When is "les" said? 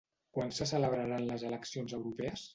1.29-1.47